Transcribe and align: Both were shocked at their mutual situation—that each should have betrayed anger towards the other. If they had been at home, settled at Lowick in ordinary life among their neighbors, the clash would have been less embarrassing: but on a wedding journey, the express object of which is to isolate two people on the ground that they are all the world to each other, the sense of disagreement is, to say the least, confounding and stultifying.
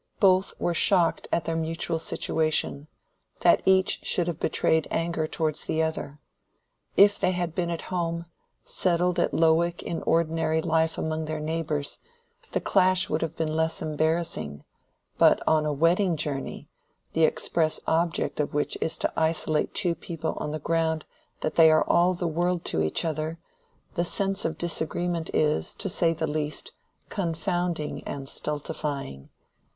Both 0.19 0.55
were 0.57 0.73
shocked 0.73 1.27
at 1.31 1.45
their 1.45 1.55
mutual 1.55 1.99
situation—that 1.99 3.61
each 3.65 3.99
should 4.01 4.25
have 4.25 4.39
betrayed 4.39 4.87
anger 4.89 5.27
towards 5.27 5.65
the 5.65 5.83
other. 5.83 6.19
If 6.97 7.19
they 7.19 7.33
had 7.33 7.53
been 7.53 7.69
at 7.69 7.83
home, 7.93 8.25
settled 8.65 9.19
at 9.19 9.31
Lowick 9.31 9.83
in 9.83 10.01
ordinary 10.01 10.59
life 10.59 10.97
among 10.97 11.25
their 11.25 11.39
neighbors, 11.39 11.99
the 12.51 12.59
clash 12.59 13.09
would 13.11 13.21
have 13.21 13.37
been 13.37 13.55
less 13.55 13.79
embarrassing: 13.79 14.63
but 15.19 15.39
on 15.47 15.67
a 15.67 15.71
wedding 15.71 16.15
journey, 16.17 16.67
the 17.13 17.25
express 17.25 17.79
object 17.85 18.39
of 18.39 18.55
which 18.55 18.79
is 18.81 18.97
to 18.97 19.13
isolate 19.15 19.71
two 19.75 19.93
people 19.93 20.33
on 20.39 20.49
the 20.49 20.57
ground 20.57 21.05
that 21.41 21.57
they 21.57 21.69
are 21.69 21.83
all 21.85 22.15
the 22.15 22.27
world 22.27 22.65
to 22.65 22.81
each 22.81 23.05
other, 23.05 23.37
the 23.93 24.03
sense 24.03 24.45
of 24.45 24.57
disagreement 24.57 25.29
is, 25.31 25.75
to 25.75 25.89
say 25.89 26.11
the 26.11 26.25
least, 26.25 26.71
confounding 27.09 28.03
and 28.05 28.27
stultifying. 28.27 29.29